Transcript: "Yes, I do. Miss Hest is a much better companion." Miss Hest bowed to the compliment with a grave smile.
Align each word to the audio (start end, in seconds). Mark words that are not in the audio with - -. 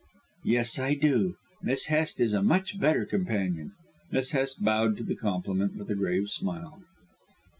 "Yes, 0.45 0.79
I 0.79 0.95
do. 0.95 1.35
Miss 1.61 1.85
Hest 1.85 2.19
is 2.19 2.33
a 2.33 2.41
much 2.41 2.79
better 2.79 3.05
companion." 3.05 3.73
Miss 4.09 4.31
Hest 4.31 4.63
bowed 4.63 4.97
to 4.97 5.03
the 5.03 5.15
compliment 5.15 5.75
with 5.75 5.91
a 5.91 5.95
grave 5.95 6.31
smile. 6.31 6.81